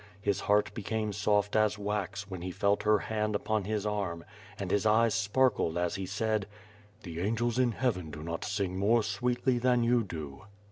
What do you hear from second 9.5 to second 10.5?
than you do."